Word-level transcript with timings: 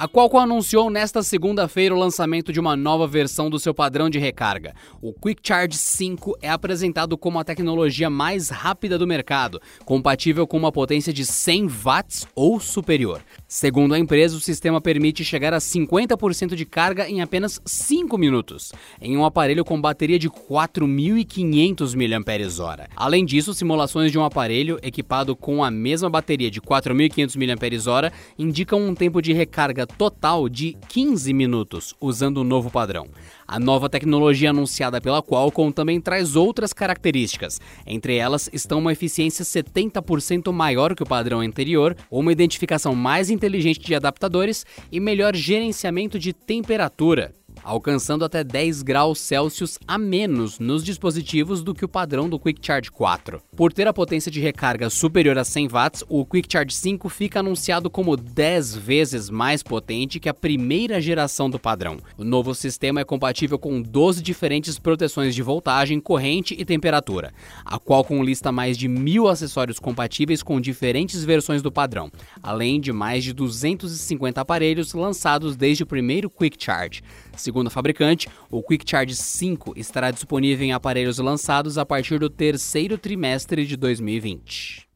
A 0.00 0.08
Qualcomm 0.08 0.44
anunciou 0.44 0.88
nesta 0.88 1.22
segunda-feira 1.22 1.94
o 1.94 1.98
lançamento 1.98 2.54
de 2.54 2.58
uma 2.58 2.74
nova 2.74 3.06
versão 3.06 3.50
do 3.50 3.58
seu 3.58 3.74
padrão 3.74 4.08
de 4.08 4.18
recarga. 4.18 4.74
O 5.02 5.12
Quick 5.12 5.46
Charge 5.46 5.76
5 5.76 6.38
é 6.40 6.48
apresentado 6.48 7.18
como 7.18 7.38
a 7.38 7.44
tecnologia 7.44 8.08
mais 8.08 8.48
rápida 8.48 8.96
do 8.96 9.06
mercado, 9.06 9.60
compatível 9.84 10.46
com 10.46 10.56
uma 10.56 10.72
potência 10.72 11.12
de 11.12 11.26
100 11.26 11.66
watts 11.66 12.26
ou 12.34 12.58
superior. 12.58 13.20
Segundo 13.46 13.92
a 13.92 13.98
empresa, 13.98 14.34
o 14.34 14.40
sistema 14.40 14.80
permite 14.80 15.22
chegar 15.22 15.52
a 15.52 15.58
50% 15.58 16.54
de 16.54 16.64
carga 16.64 17.06
em 17.06 17.20
apenas 17.20 17.60
5 17.66 18.16
minutos, 18.16 18.72
em 19.02 19.18
um 19.18 19.24
aparelho 19.26 19.66
com 19.66 19.78
bateria 19.78 20.18
de 20.18 20.30
4.500 20.30 21.94
mAh. 21.94 22.88
Além 22.96 23.22
disso, 23.22 23.52
simulações 23.52 24.10
de 24.10 24.18
um 24.18 24.24
aparelho 24.24 24.78
equipado 24.82 25.36
com 25.36 25.62
a 25.62 25.70
mesma 25.70 26.08
bateria 26.08 26.50
de 26.50 26.58
4.500 26.58 27.36
mAh 27.36 28.12
indicam 28.38 28.80
um 28.80 28.94
tempo 28.94 29.20
de 29.20 29.34
recarga 29.34 29.89
total 29.96 30.48
de 30.48 30.76
15 30.88 31.32
minutos, 31.32 31.94
usando 32.00 32.38
o 32.38 32.44
novo 32.44 32.70
padrão. 32.70 33.08
A 33.46 33.58
nova 33.58 33.88
tecnologia 33.88 34.50
anunciada 34.50 35.00
pela 35.00 35.22
Qualcomm 35.22 35.72
também 35.72 36.00
traz 36.00 36.36
outras 36.36 36.72
características. 36.72 37.60
Entre 37.86 38.16
elas 38.16 38.48
estão 38.52 38.78
uma 38.78 38.92
eficiência 38.92 39.44
70% 39.44 40.52
maior 40.52 40.94
que 40.94 41.02
o 41.02 41.06
padrão 41.06 41.40
anterior, 41.40 41.96
uma 42.10 42.32
identificação 42.32 42.94
mais 42.94 43.28
inteligente 43.28 43.80
de 43.80 43.94
adaptadores 43.94 44.64
e 44.92 45.00
melhor 45.00 45.34
gerenciamento 45.34 46.18
de 46.18 46.32
temperatura 46.32 47.32
alcançando 47.62 48.24
até 48.24 48.42
10 48.42 48.82
graus 48.82 49.18
Celsius 49.18 49.78
a 49.86 49.98
menos 49.98 50.58
nos 50.58 50.84
dispositivos 50.84 51.62
do 51.62 51.74
que 51.74 51.84
o 51.84 51.88
padrão 51.88 52.28
do 52.28 52.38
Quick 52.38 52.64
Charge 52.64 52.90
4. 52.90 53.42
Por 53.56 53.72
ter 53.72 53.86
a 53.86 53.92
potência 53.92 54.30
de 54.30 54.40
recarga 54.40 54.88
superior 54.90 55.38
a 55.38 55.44
100 55.44 55.68
watts, 55.68 56.04
o 56.08 56.24
Quick 56.24 56.48
Charge 56.50 56.74
5 56.74 57.08
fica 57.08 57.40
anunciado 57.40 57.90
como 57.90 58.16
10 58.16 58.76
vezes 58.76 59.30
mais 59.30 59.62
potente 59.62 60.20
que 60.20 60.28
a 60.28 60.34
primeira 60.34 61.00
geração 61.00 61.50
do 61.50 61.58
padrão. 61.58 61.98
O 62.16 62.24
novo 62.24 62.54
sistema 62.54 63.00
é 63.00 63.04
compatível 63.04 63.58
com 63.58 63.80
12 63.80 64.22
diferentes 64.22 64.78
proteções 64.78 65.34
de 65.34 65.42
voltagem, 65.42 66.00
corrente 66.00 66.54
e 66.58 66.64
temperatura, 66.64 67.32
a 67.64 67.78
qual 67.78 68.04
com 68.04 68.24
lista 68.24 68.50
mais 68.50 68.76
de 68.76 68.88
mil 68.88 69.28
acessórios 69.28 69.78
compatíveis 69.78 70.42
com 70.42 70.60
diferentes 70.60 71.24
versões 71.24 71.62
do 71.62 71.72
padrão, 71.72 72.10
além 72.42 72.80
de 72.80 72.92
mais 72.92 73.24
de 73.24 73.32
250 73.32 74.40
aparelhos 74.40 74.94
lançados 74.94 75.56
desde 75.56 75.82
o 75.82 75.86
primeiro 75.86 76.30
Quick 76.30 76.56
Charge. 76.62 77.02
Segundo 77.40 77.68
a 77.68 77.70
fabricante, 77.70 78.28
o 78.50 78.62
Quick 78.62 78.84
Charge 78.88 79.16
5 79.16 79.72
estará 79.74 80.10
disponível 80.10 80.66
em 80.66 80.74
aparelhos 80.74 81.16
lançados 81.16 81.78
a 81.78 81.86
partir 81.86 82.18
do 82.18 82.28
terceiro 82.28 82.98
trimestre 82.98 83.64
de 83.64 83.78
2020. 83.78 84.86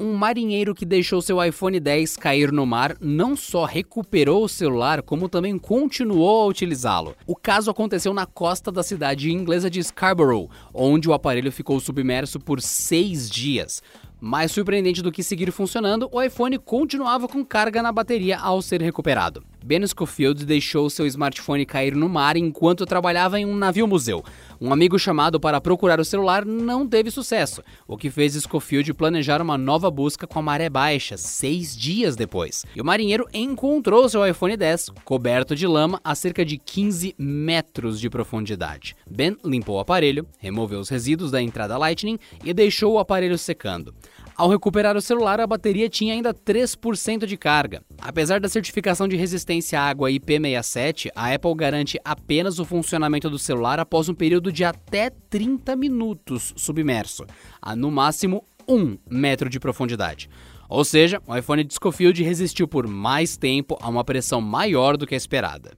Um 0.00 0.14
marinheiro 0.14 0.74
que 0.74 0.86
deixou 0.86 1.20
seu 1.20 1.44
iPhone 1.44 1.78
10 1.78 2.16
cair 2.16 2.50
no 2.50 2.64
mar 2.64 2.96
não 2.98 3.36
só 3.36 3.64
recuperou 3.66 4.44
o 4.44 4.48
celular, 4.48 5.02
como 5.02 5.28
também 5.28 5.58
continuou 5.58 6.44
a 6.44 6.46
utilizá-lo. 6.46 7.14
O 7.26 7.36
caso 7.36 7.70
aconteceu 7.70 8.14
na 8.14 8.24
costa 8.24 8.72
da 8.72 8.82
cidade 8.82 9.30
inglesa 9.30 9.68
de 9.68 9.82
Scarborough, 9.82 10.48
onde 10.72 11.10
o 11.10 11.12
aparelho 11.12 11.52
ficou 11.52 11.78
submerso 11.78 12.40
por 12.40 12.62
seis 12.62 13.28
dias. 13.28 13.82
Mais 14.20 14.50
surpreendente 14.50 15.00
do 15.00 15.12
que 15.12 15.22
seguir 15.22 15.52
funcionando, 15.52 16.08
o 16.10 16.20
iPhone 16.20 16.58
continuava 16.58 17.28
com 17.28 17.44
carga 17.44 17.80
na 17.80 17.92
bateria 17.92 18.36
ao 18.38 18.60
ser 18.60 18.82
recuperado. 18.82 19.44
Ben 19.64 19.86
Schofield 19.86 20.46
deixou 20.46 20.88
seu 20.88 21.06
smartphone 21.06 21.66
cair 21.66 21.94
no 21.94 22.08
mar 22.08 22.36
enquanto 22.36 22.86
trabalhava 22.86 23.38
em 23.38 23.44
um 23.44 23.54
navio-museu. 23.54 24.24
Um 24.60 24.72
amigo 24.72 24.98
chamado 24.98 25.38
para 25.38 25.60
procurar 25.60 26.00
o 26.00 26.04
celular 26.04 26.44
não 26.44 26.86
teve 26.86 27.10
sucesso, 27.10 27.62
o 27.86 27.96
que 27.96 28.10
fez 28.10 28.34
Schofield 28.34 28.94
planejar 28.94 29.42
uma 29.42 29.58
nova 29.58 29.90
busca 29.90 30.26
com 30.26 30.38
a 30.38 30.42
maré 30.42 30.70
baixa 30.70 31.16
seis 31.16 31.76
dias 31.76 32.16
depois. 32.16 32.64
E 32.74 32.80
o 32.80 32.84
marinheiro 32.84 33.26
encontrou 33.32 34.08
seu 34.08 34.26
iPhone 34.26 34.56
10 34.56 34.90
coberto 35.04 35.54
de 35.54 35.66
lama 35.66 36.00
a 36.02 36.14
cerca 36.14 36.44
de 36.44 36.56
15 36.56 37.14
metros 37.18 38.00
de 38.00 38.08
profundidade. 38.08 38.96
Ben 39.08 39.36
limpou 39.44 39.76
o 39.76 39.80
aparelho, 39.80 40.26
removeu 40.38 40.80
os 40.80 40.88
resíduos 40.88 41.30
da 41.30 41.42
entrada 41.42 41.76
Lightning 41.76 42.18
e 42.42 42.54
deixou 42.54 42.94
o 42.94 42.98
aparelho 42.98 43.36
secando. 43.36 43.94
Ao 44.38 44.48
recuperar 44.48 44.96
o 44.96 45.00
celular, 45.00 45.40
a 45.40 45.46
bateria 45.48 45.88
tinha 45.88 46.14
ainda 46.14 46.32
3% 46.32 47.26
de 47.26 47.36
carga. 47.36 47.82
Apesar 48.00 48.38
da 48.38 48.48
certificação 48.48 49.08
de 49.08 49.16
resistência 49.16 49.80
à 49.80 49.88
água 49.88 50.12
IP67, 50.12 51.10
a 51.16 51.34
Apple 51.34 51.56
garante 51.56 51.98
apenas 52.04 52.60
o 52.60 52.64
funcionamento 52.64 53.28
do 53.28 53.36
celular 53.36 53.80
após 53.80 54.08
um 54.08 54.14
período 54.14 54.52
de 54.52 54.62
até 54.62 55.10
30 55.10 55.74
minutos 55.74 56.54
submerso, 56.56 57.26
a 57.60 57.74
no 57.74 57.90
máximo 57.90 58.44
1 58.68 58.98
metro 59.10 59.50
de 59.50 59.58
profundidade. 59.58 60.30
Ou 60.68 60.84
seja, 60.84 61.20
o 61.26 61.36
iPhone 61.36 61.64
de 61.64 61.74
Scofield 61.74 62.22
resistiu 62.22 62.68
por 62.68 62.86
mais 62.86 63.36
tempo 63.36 63.76
a 63.80 63.88
uma 63.88 64.04
pressão 64.04 64.40
maior 64.40 64.96
do 64.96 65.04
que 65.04 65.14
a 65.14 65.18
esperada. 65.18 65.72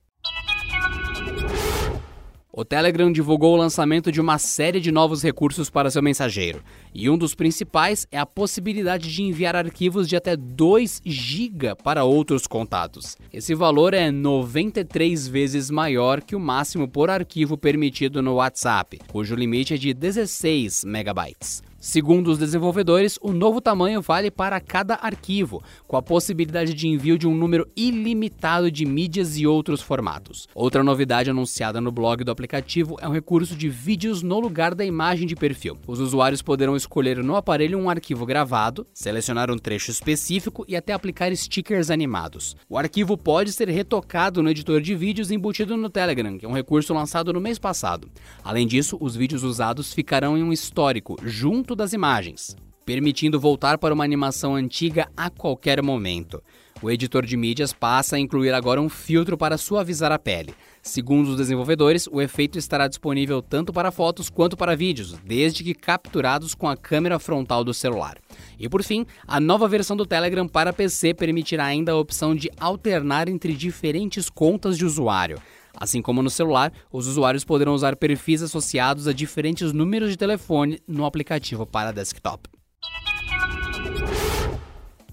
O 2.52 2.64
Telegram 2.64 3.12
divulgou 3.12 3.54
o 3.54 3.56
lançamento 3.56 4.10
de 4.10 4.20
uma 4.20 4.36
série 4.36 4.80
de 4.80 4.90
novos 4.90 5.22
recursos 5.22 5.70
para 5.70 5.88
seu 5.88 6.02
mensageiro, 6.02 6.64
e 6.92 7.08
um 7.08 7.16
dos 7.16 7.32
principais 7.32 8.08
é 8.10 8.18
a 8.18 8.26
possibilidade 8.26 9.12
de 9.12 9.22
enviar 9.22 9.54
arquivos 9.54 10.08
de 10.08 10.16
até 10.16 10.36
2 10.36 11.00
GB 11.04 11.76
para 11.76 12.02
outros 12.02 12.48
contatos. 12.48 13.16
Esse 13.32 13.54
valor 13.54 13.94
é 13.94 14.10
93 14.10 15.28
vezes 15.28 15.70
maior 15.70 16.20
que 16.20 16.34
o 16.34 16.40
máximo 16.40 16.88
por 16.88 17.08
arquivo 17.08 17.56
permitido 17.56 18.20
no 18.20 18.34
WhatsApp, 18.34 18.98
cujo 19.06 19.36
limite 19.36 19.74
é 19.74 19.76
de 19.76 19.94
16 19.94 20.84
megabytes. 20.84 21.69
Segundo 21.82 22.30
os 22.30 22.36
desenvolvedores, 22.36 23.18
o 23.22 23.32
novo 23.32 23.58
tamanho 23.58 24.02
vale 24.02 24.30
para 24.30 24.60
cada 24.60 24.96
arquivo, 24.96 25.62
com 25.88 25.96
a 25.96 26.02
possibilidade 26.02 26.74
de 26.74 26.86
envio 26.86 27.16
de 27.16 27.26
um 27.26 27.34
número 27.34 27.66
ilimitado 27.74 28.70
de 28.70 28.84
mídias 28.84 29.38
e 29.38 29.46
outros 29.46 29.80
formatos. 29.80 30.46
Outra 30.54 30.84
novidade 30.84 31.30
anunciada 31.30 31.80
no 31.80 31.90
blog 31.90 32.22
do 32.22 32.30
aplicativo 32.30 32.98
é 33.00 33.08
um 33.08 33.12
recurso 33.12 33.56
de 33.56 33.70
vídeos 33.70 34.22
no 34.22 34.38
lugar 34.38 34.74
da 34.74 34.84
imagem 34.84 35.26
de 35.26 35.34
perfil. 35.34 35.78
Os 35.86 36.00
usuários 36.00 36.42
poderão 36.42 36.76
escolher 36.76 37.24
no 37.24 37.34
aparelho 37.34 37.78
um 37.78 37.88
arquivo 37.88 38.26
gravado, 38.26 38.86
selecionar 38.92 39.50
um 39.50 39.56
trecho 39.56 39.90
específico 39.90 40.66
e 40.68 40.76
até 40.76 40.92
aplicar 40.92 41.34
stickers 41.34 41.90
animados. 41.90 42.58
O 42.68 42.76
arquivo 42.76 43.16
pode 43.16 43.52
ser 43.52 43.70
retocado 43.70 44.42
no 44.42 44.50
editor 44.50 44.82
de 44.82 44.94
vídeos 44.94 45.30
embutido 45.30 45.78
no 45.78 45.88
Telegram, 45.88 46.36
que 46.36 46.44
é 46.44 46.48
um 46.48 46.52
recurso 46.52 46.92
lançado 46.92 47.32
no 47.32 47.40
mês 47.40 47.58
passado. 47.58 48.06
Além 48.44 48.66
disso, 48.66 48.98
os 49.00 49.16
vídeos 49.16 49.42
usados 49.44 49.94
ficarão 49.94 50.36
em 50.36 50.42
um 50.42 50.52
histórico 50.52 51.16
junto 51.24 51.69
das 51.74 51.92
imagens, 51.92 52.56
permitindo 52.84 53.40
voltar 53.40 53.78
para 53.78 53.94
uma 53.94 54.04
animação 54.04 54.54
antiga 54.54 55.08
a 55.16 55.30
qualquer 55.30 55.82
momento. 55.82 56.42
O 56.82 56.90
editor 56.90 57.26
de 57.26 57.36
mídias 57.36 57.74
passa 57.74 58.16
a 58.16 58.18
incluir 58.18 58.54
agora 58.54 58.80
um 58.80 58.88
filtro 58.88 59.36
para 59.36 59.58
suavizar 59.58 60.10
a 60.10 60.18
pele. 60.18 60.54
Segundo 60.82 61.28
os 61.28 61.36
desenvolvedores, 61.36 62.08
o 62.10 62.22
efeito 62.22 62.58
estará 62.58 62.88
disponível 62.88 63.42
tanto 63.42 63.70
para 63.70 63.90
fotos 63.90 64.30
quanto 64.30 64.56
para 64.56 64.74
vídeos, 64.74 65.18
desde 65.22 65.62
que 65.62 65.74
capturados 65.74 66.54
com 66.54 66.66
a 66.66 66.76
câmera 66.76 67.18
frontal 67.18 67.62
do 67.62 67.74
celular. 67.74 68.16
E 68.58 68.66
por 68.66 68.82
fim, 68.82 69.04
a 69.28 69.38
nova 69.38 69.68
versão 69.68 69.94
do 69.94 70.06
Telegram 70.06 70.48
para 70.48 70.72
PC 70.72 71.12
permitirá 71.12 71.66
ainda 71.66 71.92
a 71.92 71.98
opção 71.98 72.34
de 72.34 72.50
alternar 72.58 73.28
entre 73.28 73.52
diferentes 73.52 74.30
contas 74.30 74.78
de 74.78 74.86
usuário. 74.86 75.38
Assim 75.74 76.02
como 76.02 76.22
no 76.22 76.30
celular, 76.30 76.72
os 76.92 77.06
usuários 77.06 77.44
poderão 77.44 77.74
usar 77.74 77.96
perfis 77.96 78.42
associados 78.42 79.06
a 79.06 79.12
diferentes 79.12 79.72
números 79.72 80.10
de 80.10 80.16
telefone 80.16 80.80
no 80.86 81.04
aplicativo 81.04 81.66
para 81.66 81.92
desktop. 81.92 82.48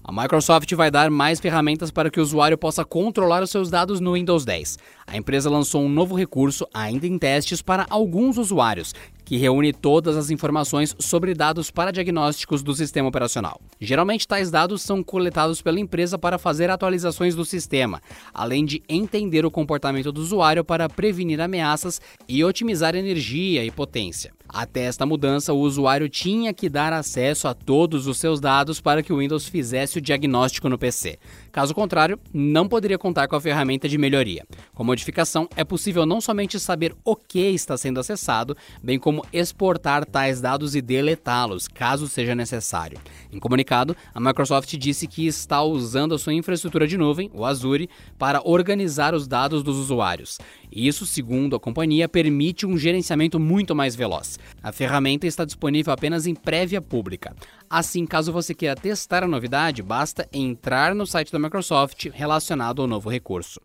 A 0.08 0.22
Microsoft 0.22 0.72
vai 0.72 0.90
dar 0.90 1.10
mais 1.10 1.38
ferramentas 1.38 1.90
para 1.90 2.10
que 2.10 2.18
o 2.18 2.22
usuário 2.22 2.56
possa 2.56 2.82
controlar 2.82 3.42
os 3.42 3.50
seus 3.50 3.68
dados 3.68 4.00
no 4.00 4.14
Windows 4.14 4.42
10. 4.42 4.78
A 5.06 5.18
empresa 5.18 5.50
lançou 5.50 5.82
um 5.82 5.88
novo 5.88 6.14
recurso, 6.16 6.66
ainda 6.72 7.06
em 7.06 7.18
testes, 7.18 7.60
para 7.60 7.86
alguns 7.90 8.38
usuários, 8.38 8.94
que 9.28 9.36
reúne 9.36 9.74
todas 9.74 10.16
as 10.16 10.30
informações 10.30 10.96
sobre 10.98 11.34
dados 11.34 11.70
para 11.70 11.90
diagnósticos 11.90 12.62
do 12.62 12.74
sistema 12.74 13.10
operacional. 13.10 13.60
Geralmente, 13.78 14.26
tais 14.26 14.50
dados 14.50 14.80
são 14.80 15.02
coletados 15.02 15.60
pela 15.60 15.78
empresa 15.78 16.18
para 16.18 16.38
fazer 16.38 16.70
atualizações 16.70 17.34
do 17.34 17.44
sistema, 17.44 18.00
além 18.32 18.64
de 18.64 18.82
entender 18.88 19.44
o 19.44 19.50
comportamento 19.50 20.10
do 20.10 20.22
usuário 20.22 20.64
para 20.64 20.88
prevenir 20.88 21.42
ameaças 21.42 22.00
e 22.26 22.42
otimizar 22.42 22.94
energia 22.94 23.62
e 23.62 23.70
potência. 23.70 24.32
Até 24.48 24.84
esta 24.84 25.04
mudança, 25.04 25.52
o 25.52 25.60
usuário 25.60 26.08
tinha 26.08 26.54
que 26.54 26.68
dar 26.68 26.92
acesso 26.92 27.46
a 27.46 27.54
todos 27.54 28.06
os 28.06 28.16
seus 28.16 28.40
dados 28.40 28.80
para 28.80 29.02
que 29.02 29.12
o 29.12 29.18
Windows 29.18 29.46
fizesse 29.46 29.98
o 29.98 30.00
diagnóstico 30.00 30.68
no 30.68 30.78
PC. 30.78 31.18
Caso 31.52 31.74
contrário, 31.74 32.18
não 32.32 32.66
poderia 32.66 32.98
contar 32.98 33.28
com 33.28 33.36
a 33.36 33.40
ferramenta 33.40 33.88
de 33.88 33.98
melhoria. 33.98 34.46
Com 34.74 34.82
a 34.82 34.86
modificação, 34.86 35.48
é 35.54 35.64
possível 35.64 36.06
não 36.06 36.20
somente 36.20 36.58
saber 36.58 36.94
o 37.04 37.14
que 37.14 37.40
está 37.50 37.76
sendo 37.76 38.00
acessado, 38.00 38.56
bem 38.82 38.98
como 38.98 39.24
exportar 39.32 40.06
tais 40.06 40.40
dados 40.40 40.74
e 40.74 40.80
deletá-los, 40.80 41.68
caso 41.68 42.08
seja 42.08 42.34
necessário. 42.34 42.98
Em 43.30 43.38
comunicado, 43.38 43.94
a 44.14 44.20
Microsoft 44.20 44.74
disse 44.76 45.06
que 45.06 45.26
está 45.26 45.62
usando 45.62 46.14
a 46.14 46.18
sua 46.18 46.32
infraestrutura 46.32 46.86
de 46.86 46.96
nuvem, 46.96 47.30
o 47.34 47.44
Azure, 47.44 47.90
para 48.18 48.40
organizar 48.42 49.14
os 49.14 49.28
dados 49.28 49.62
dos 49.62 49.76
usuários. 49.76 50.38
Isso, 50.70 51.06
segundo 51.06 51.56
a 51.56 51.60
companhia, 51.60 52.08
permite 52.08 52.66
um 52.66 52.76
gerenciamento 52.76 53.38
muito 53.40 53.74
mais 53.74 53.94
veloz. 53.94 54.38
A 54.62 54.72
ferramenta 54.72 55.26
está 55.26 55.44
disponível 55.44 55.92
apenas 55.92 56.26
em 56.26 56.34
prévia 56.34 56.80
pública. 56.80 57.34
Assim, 57.68 58.06
caso 58.06 58.32
você 58.32 58.54
queira 58.54 58.74
testar 58.74 59.24
a 59.24 59.28
novidade, 59.28 59.82
basta 59.82 60.28
entrar 60.32 60.94
no 60.94 61.06
site 61.06 61.32
da 61.32 61.38
Microsoft 61.38 62.06
relacionado 62.12 62.82
ao 62.82 62.88
novo 62.88 63.08
recurso. 63.10 63.60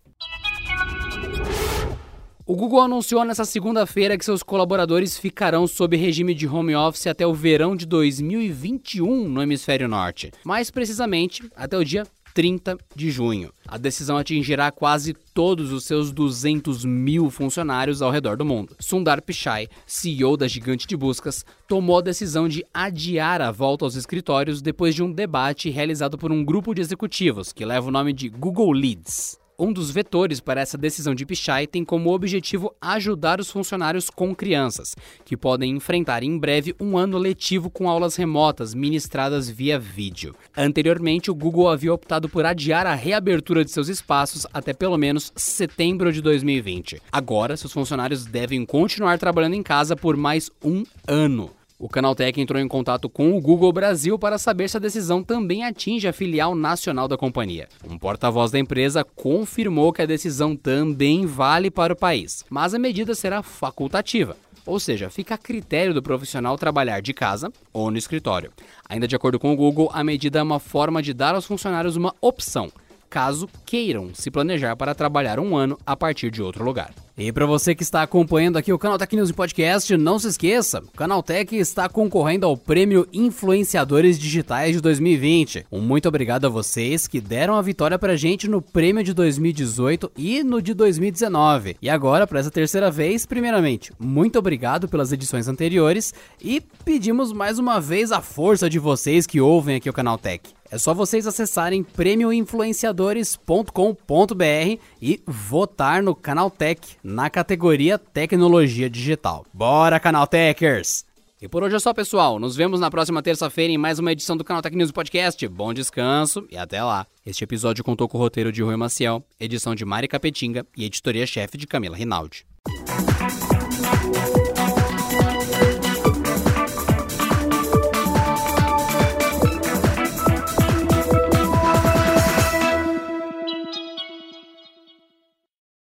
O 2.45 2.57
Google 2.57 2.81
anunciou 2.81 3.23
nesta 3.23 3.45
segunda-feira 3.45 4.17
que 4.17 4.25
seus 4.25 4.43
colaboradores 4.43 5.17
ficarão 5.17 5.65
sob 5.65 5.95
regime 5.95 6.33
de 6.33 6.45
home 6.45 6.75
office 6.75 7.07
até 7.07 7.25
o 7.25 7.33
verão 7.33 7.73
de 7.73 7.85
2021 7.85 9.29
no 9.29 9.41
hemisfério 9.41 9.87
norte, 9.87 10.29
mais 10.43 10.69
precisamente 10.69 11.49
até 11.55 11.77
o 11.77 11.85
dia 11.85 12.05
30 12.33 12.77
de 12.95 13.11
junho. 13.11 13.51
A 13.67 13.77
decisão 13.77 14.17
atingirá 14.17 14.71
quase 14.71 15.13
todos 15.33 15.71
os 15.71 15.85
seus 15.85 16.11
200 16.11 16.83
mil 16.85 17.29
funcionários 17.29 18.01
ao 18.01 18.11
redor 18.11 18.37
do 18.37 18.45
mundo. 18.45 18.75
Sundar 18.79 19.21
Pichai, 19.21 19.67
CEO 19.85 20.35
da 20.35 20.47
gigante 20.47 20.87
de 20.87 20.97
buscas, 20.97 21.45
tomou 21.67 21.99
a 21.99 22.01
decisão 22.01 22.47
de 22.47 22.65
adiar 22.73 23.41
a 23.41 23.51
volta 23.51 23.85
aos 23.85 23.95
escritórios 23.95 24.61
depois 24.61 24.95
de 24.95 25.03
um 25.03 25.11
debate 25.11 25.69
realizado 25.69 26.17
por 26.17 26.31
um 26.31 26.43
grupo 26.43 26.73
de 26.73 26.81
executivos 26.81 27.53
que 27.53 27.65
leva 27.65 27.87
o 27.87 27.91
nome 27.91 28.13
de 28.13 28.29
Google 28.29 28.71
Leads. 28.71 29.42
Um 29.63 29.71
dos 29.71 29.89
vetores 29.89 30.41
para 30.41 30.59
essa 30.59 30.77
decisão 30.77 31.15
de 31.15 31.25
Pichai 31.25 31.65
tem 31.65 31.85
como 31.85 32.13
objetivo 32.13 32.75
ajudar 32.81 33.39
os 33.39 33.49
funcionários 33.49 34.09
com 34.09 34.35
crianças, 34.35 34.93
que 35.23 35.37
podem 35.37 35.77
enfrentar 35.77 36.21
em 36.21 36.37
breve 36.37 36.75
um 36.81 36.97
ano 36.97 37.17
letivo 37.17 37.69
com 37.69 37.87
aulas 37.89 38.17
remotas 38.17 38.73
ministradas 38.73 39.49
via 39.49 39.79
vídeo. 39.79 40.35
Anteriormente, 40.53 41.31
o 41.31 41.33
Google 41.33 41.69
havia 41.69 41.93
optado 41.93 42.27
por 42.27 42.45
adiar 42.45 42.85
a 42.85 42.93
reabertura 42.93 43.63
de 43.63 43.71
seus 43.71 43.87
espaços 43.87 44.45
até 44.53 44.73
pelo 44.73 44.97
menos 44.97 45.31
setembro 45.33 46.11
de 46.11 46.21
2020. 46.21 47.01
Agora, 47.09 47.55
seus 47.55 47.71
funcionários 47.71 48.25
devem 48.25 48.65
continuar 48.65 49.17
trabalhando 49.17 49.53
em 49.53 49.63
casa 49.63 49.95
por 49.95 50.17
mais 50.17 50.51
um 50.61 50.83
ano. 51.07 51.49
O 51.83 51.89
Canaltech 51.89 52.39
entrou 52.39 52.61
em 52.61 52.67
contato 52.69 53.09
com 53.09 53.35
o 53.35 53.41
Google 53.41 53.73
Brasil 53.73 54.17
para 54.17 54.37
saber 54.37 54.69
se 54.69 54.77
a 54.77 54.79
decisão 54.79 55.21
também 55.21 55.65
atinge 55.65 56.07
a 56.07 56.13
filial 56.13 56.55
nacional 56.55 57.09
da 57.09 57.17
companhia. 57.17 57.67
Um 57.85 57.97
porta-voz 57.97 58.51
da 58.51 58.57
empresa 58.57 59.03
confirmou 59.03 59.91
que 59.91 60.01
a 60.01 60.05
decisão 60.05 60.55
também 60.55 61.25
vale 61.25 61.69
para 61.69 61.91
o 61.91 61.95
país, 61.97 62.45
mas 62.49 62.73
a 62.73 62.79
medida 62.79 63.13
será 63.13 63.43
facultativa. 63.43 64.37
Ou 64.65 64.79
seja, 64.79 65.09
fica 65.09 65.35
a 65.35 65.37
critério 65.37 65.93
do 65.93 66.01
profissional 66.01 66.57
trabalhar 66.57 67.01
de 67.01 67.13
casa 67.13 67.51
ou 67.73 67.91
no 67.91 67.97
escritório. 67.97 68.53
Ainda 68.87 69.05
de 69.05 69.17
acordo 69.17 69.37
com 69.37 69.51
o 69.51 69.57
Google, 69.57 69.89
a 69.91 70.05
medida 70.05 70.39
é 70.39 70.41
uma 70.41 70.61
forma 70.61 71.03
de 71.03 71.13
dar 71.13 71.35
aos 71.35 71.45
funcionários 71.45 71.97
uma 71.97 72.15
opção, 72.21 72.71
caso 73.09 73.49
queiram 73.65 74.15
se 74.15 74.31
planejar 74.31 74.77
para 74.77 74.95
trabalhar 74.95 75.37
um 75.37 75.53
ano 75.53 75.77
a 75.85 75.97
partir 75.97 76.31
de 76.31 76.41
outro 76.41 76.63
lugar. 76.63 76.93
E 77.15 77.31
para 77.31 77.45
você 77.45 77.75
que 77.75 77.83
está 77.83 78.01
acompanhando 78.01 78.57
aqui 78.57 78.73
o 78.73 78.79
Canal 78.79 78.97
Tech 78.97 79.15
News 79.15 79.31
Podcast, 79.31 79.95
não 79.95 80.17
se 80.17 80.29
esqueça, 80.29 80.79
o 80.79 80.97
Canal 80.97 81.21
Tech 81.21 81.55
está 81.55 81.87
concorrendo 81.87 82.47
ao 82.47 82.57
Prêmio 82.57 83.07
Influenciadores 83.13 84.17
Digitais 84.17 84.75
de 84.75 84.81
2020. 84.81 85.67
Um 85.71 85.79
muito 85.79 86.07
obrigado 86.07 86.45
a 86.45 86.49
vocês 86.49 87.05
que 87.05 87.21
deram 87.21 87.55
a 87.55 87.61
vitória 87.61 87.99
pra 87.99 88.15
gente 88.15 88.47
no 88.47 88.63
prêmio 88.63 89.03
de 89.03 89.13
2018 89.13 90.11
e 90.17 90.43
no 90.43 90.59
de 90.59 90.73
2019. 90.73 91.77
E 91.79 91.87
agora, 91.87 92.25
para 92.25 92.39
essa 92.39 92.49
terceira 92.49 92.89
vez, 92.89 93.27
primeiramente, 93.27 93.93
muito 93.99 94.39
obrigado 94.39 94.87
pelas 94.87 95.11
edições 95.11 95.47
anteriores 95.47 96.15
e 96.43 96.63
pedimos 96.83 97.31
mais 97.31 97.59
uma 97.59 97.79
vez 97.79 98.11
a 98.11 98.21
força 98.21 98.67
de 98.67 98.79
vocês 98.79 99.27
que 99.27 99.39
ouvem 99.39 99.75
aqui 99.75 99.87
o 99.87 99.93
Canal 99.93 100.17
Tech. 100.17 100.51
É 100.73 100.77
só 100.79 100.91
vocês 100.91 101.27
acessarem 101.27 101.83
prêmioinfluenciadores.com.br 101.83 104.79
e 104.99 105.21
votar 105.27 106.01
no 106.01 106.15
Canal 106.15 106.49
Tech 106.49 106.81
na 107.03 107.29
categoria 107.29 107.97
Tecnologia 107.97 108.89
Digital. 108.89 109.45
Bora, 109.53 109.99
Canal 109.99 110.25
Techers! 110.25 111.05
E 111.41 111.47
por 111.49 111.61
hoje 111.61 111.75
é 111.75 111.79
só, 111.79 111.93
pessoal. 111.93 112.39
Nos 112.39 112.55
vemos 112.55 112.79
na 112.79 112.89
próxima 112.89 113.21
terça-feira 113.21 113.73
em 113.73 113.77
mais 113.77 113.99
uma 113.99 114.13
edição 114.13 114.37
do 114.37 114.45
Canal 114.45 114.61
Tech 114.61 114.73
News 114.73 114.93
Podcast. 114.93 115.45
Bom 115.49 115.73
descanso 115.73 116.47
e 116.49 116.55
até 116.55 116.81
lá. 116.81 117.05
Este 117.25 117.43
episódio 117.43 117.83
contou 117.83 118.07
com 118.07 118.17
o 118.17 118.21
roteiro 118.21 118.49
de 118.49 118.63
Rui 118.63 118.77
Maciel, 118.77 119.21
edição 119.37 119.75
de 119.75 119.83
Mari 119.83 120.07
Capetinga 120.07 120.65
e 120.77 120.85
editoria-chefe 120.85 121.57
de 121.57 121.67
Camila 121.67 121.97
Rinaldi. 121.97 122.45